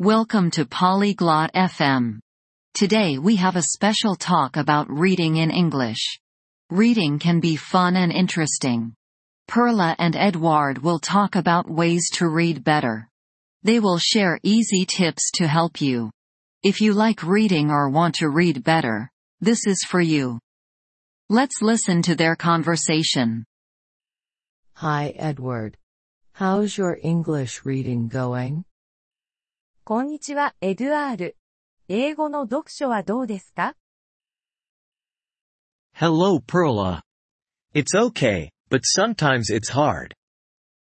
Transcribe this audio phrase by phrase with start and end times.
[0.00, 2.20] Welcome to Polyglot FM.
[2.72, 6.18] Today we have a special talk about reading in English.
[6.70, 8.94] Reading can be fun and interesting.
[9.46, 13.10] Perla and Edward will talk about ways to read better.
[13.62, 16.10] They will share easy tips to help you.
[16.62, 19.10] If you like reading or want to read better,
[19.42, 20.38] this is for you.
[21.28, 23.44] Let's listen to their conversation.
[24.76, 25.76] Hi Edward.
[26.32, 28.64] How's your English reading going?
[29.90, 31.36] こんにちは、エドゥアール。
[31.88, 33.74] 英語の読書はどうですか
[35.96, 37.00] Hello Perla.
[37.74, 40.14] It's okay, but sometimes it's hard.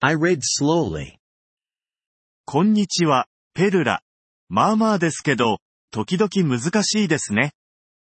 [0.01, 1.15] I read slowly.
[2.45, 4.03] こんにちは、ペルラ。
[4.51, 7.55] まあまあですけど、時々難しいですね。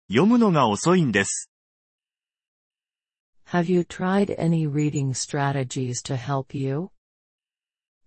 [0.07, 1.51] 読むのが遅いんです。
[3.47, 6.91] Have you tried any reading strategies to help you?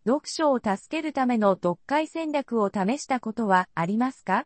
[0.08, 4.46] 読書を助けるための読解戦略を試したことはありますか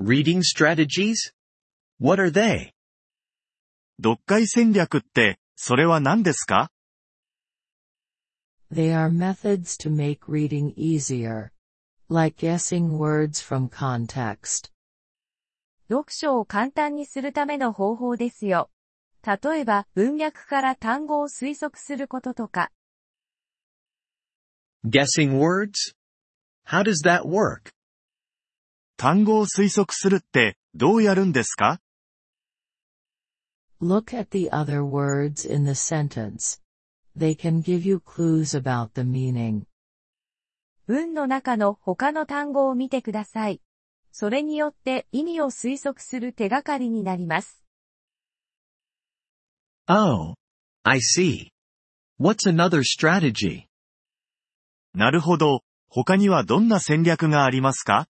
[0.00, 1.32] Reading strategies?
[2.00, 2.70] What are they?
[4.02, 6.70] 読解戦略って、それは何ですか
[8.72, 11.50] They are methods to make reading easier.
[12.08, 14.70] Like guessing words from context.
[15.88, 18.70] 読書を簡単にするための方法ですよ。
[19.24, 22.70] 例えば、文脈から単語を推測することとか、
[24.88, 25.94] Guessing words?
[26.62, 27.72] How does that work?
[28.96, 31.80] 単語を推測するって、どうやるんですか
[33.80, 36.62] Look at the other words in the sentence.
[37.18, 39.64] They can give you clues about the meaning.
[40.86, 43.60] 文の中の他の単語を見てください。
[44.12, 47.64] それによって意味を推測する手がかりになります。
[49.88, 50.34] Oh.
[50.84, 51.50] I see.
[52.20, 53.65] What's another strategy?
[54.96, 55.60] なるほど。
[55.88, 58.08] 他にはどんな戦略がありますか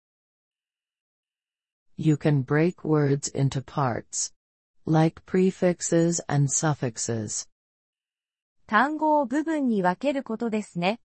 [1.97, 4.33] You can break words into parts.
[4.87, 7.49] Like prefixes and suffixes.
[8.69, 11.01] 単語を部分に分けることですね。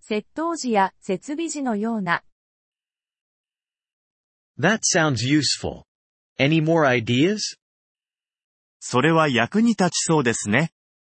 [0.00, 2.22] 接頭詞や設備詞のような。
[4.58, 5.82] That sounds useful.
[6.38, 7.58] Any more ideas?
[8.80, 10.70] それは役に立ちそうですね。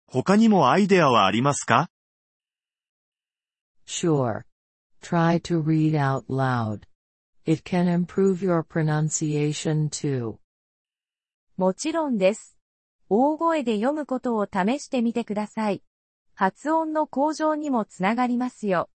[0.07, 1.91] 他にもアイデアはありますか
[3.87, 4.45] Sure.
[5.01, 6.81] Try to read out loud.
[7.45, 10.37] It can improve your pronunciation too.
[11.55, 12.57] もちろんです。
[13.09, 15.81] 大声で読むことを試してみてください。
[16.35, 18.89] 発音の向上にもつながりますよ。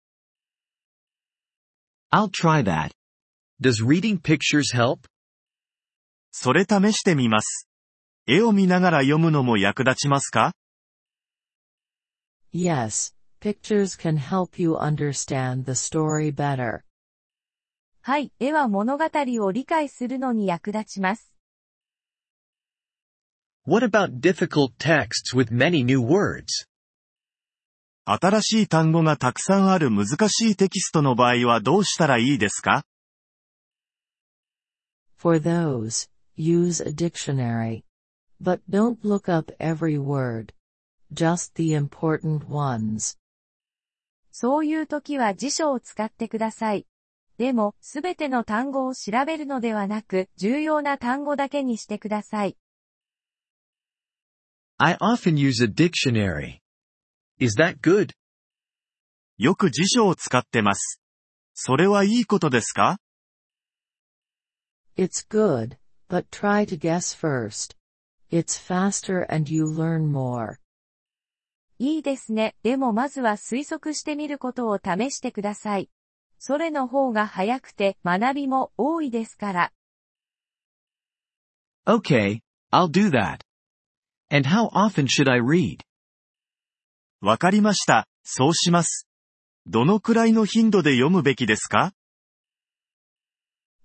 [2.11, 2.93] I'll try that.
[3.61, 5.01] Does reading pictures help?
[6.31, 7.69] それ試してみます。
[8.27, 10.53] 絵を見ながら読むのも役立ちますか
[12.55, 16.84] Yes, pictures can help you understand the story better.
[18.02, 21.34] はい、絵は物語を理解するのに役立ちます。
[23.66, 26.68] What about difficult texts with many new words?
[28.06, 32.84] 新しい単語がたくさんある難しいテキストの場合はどうしたらいいですか
[35.16, 37.84] For those, use a dictionary.
[38.42, 40.54] But don't look up every word.
[41.14, 43.16] Just the important ones.
[44.41, 46.87] そういう時は辞書を使ってください。
[47.39, 52.57] でも、すべての単語を調べるのではなく、重要な単語だけにしてください。
[54.77, 56.61] I often use a dictionary.
[57.41, 58.13] Is that good?
[59.39, 61.03] よく辞書を使ってます。
[61.55, 63.01] それはいいことですか
[64.97, 65.79] It's good,
[66.09, 67.77] but try to guess first.
[68.31, 70.61] It's faster and you learn more.
[71.79, 72.57] いいですね。
[72.63, 75.89] でもまずは推測してみることを試してください。
[76.39, 79.73] それの方が早くて学びも多いですから。
[81.87, 82.41] Okay,
[82.73, 83.39] I'll do that.
[84.31, 85.79] And how often should I read?
[87.21, 88.07] わかりました。
[88.25, 89.09] そうします。
[89.67, 91.93] どのくらいの頻度で読むべきですか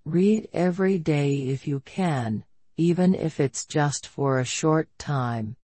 [0.05, 2.43] Read every day if you can,
[2.77, 5.55] even if it's just for a short time.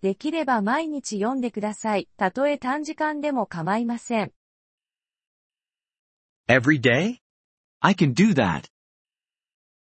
[0.00, 2.08] できれば毎日読んでください。
[2.16, 4.32] たとえ短時間でも構いません。
[6.48, 7.18] Every day?
[7.80, 8.70] I can do that.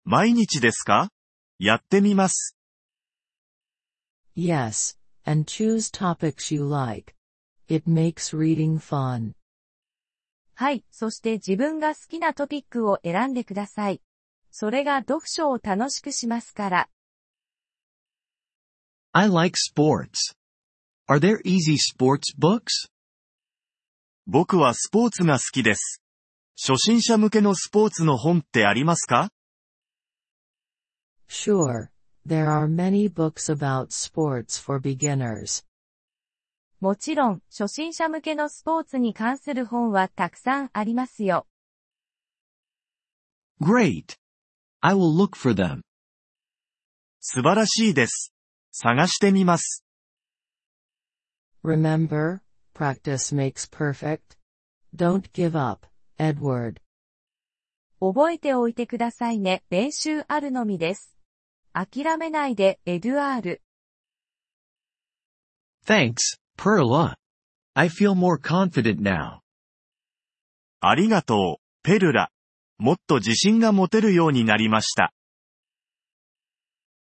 [0.04, 1.10] 毎日ですか？
[1.58, 2.56] やってみます。
[4.36, 7.14] Yes, and choose topics you like.
[7.68, 9.34] It makes reading fun.
[10.54, 10.84] はい。
[10.90, 14.02] そして自分が好きなトピックを選んでください。
[14.50, 16.88] それが読書を楽しくしますから。
[19.12, 20.34] I like sports.
[21.08, 22.88] Are there easy sports books?
[24.24, 26.00] 僕はスポーツが好きです。
[26.56, 29.30] 初心者向けのスポーツの本ってありますか
[31.28, 31.88] Sure,
[32.24, 35.64] there are many books about sports for beginners.
[36.78, 41.48] もちろん、初心者向けのスポーツに関する本はたくさんありますよ。
[43.60, 44.16] Great.
[44.80, 45.80] I will look for them.
[47.18, 48.32] 素晴らしいです。
[48.72, 49.84] 探してみます。
[51.64, 52.40] Remember,
[52.74, 54.38] practice makes perfect.
[54.94, 55.86] Don't give up,
[56.18, 56.80] Edward.
[58.00, 59.62] 覚えておいてくださいね。
[59.68, 61.16] 練習あるのみです。
[61.72, 63.62] 諦めないで、エドゥアール。
[65.86, 66.14] Thanks,
[66.56, 67.16] Perla.
[67.74, 69.40] I feel more confident now.
[70.80, 72.30] ありがとう、ペルラ。
[72.78, 75.12] もっと自信が持てるようになりました。